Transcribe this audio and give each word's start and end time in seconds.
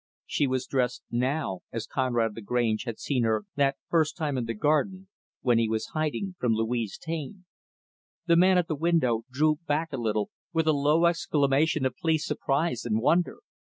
She 0.25 0.47
was 0.47 0.65
dressed, 0.65 1.03
now, 1.11 1.59
as 1.71 1.85
Conrad 1.85 2.35
Lagrange 2.35 2.85
had 2.85 2.97
seen 2.97 3.21
her 3.23 3.43
that 3.55 3.75
first 3.87 4.17
time 4.17 4.35
in 4.35 4.45
the 4.45 4.55
garden, 4.55 5.09
when 5.41 5.59
he 5.59 5.69
was 5.69 5.89
hiding 5.93 6.33
from 6.39 6.53
Louise 6.55 6.97
Taine. 6.97 7.45
The 8.25 8.35
man 8.35 8.57
at 8.57 8.67
the 8.67 8.73
window 8.73 9.25
drew 9.29 9.59
a 9.71 9.77
little 9.97 10.25
back, 10.25 10.33
with 10.53 10.65
a 10.67 10.73
low 10.73 11.05
exclamation 11.05 11.85
of 11.85 11.95
pleased 11.97 12.25
surprise 12.25 12.83
and 12.83 12.99
wonder. 12.99 13.41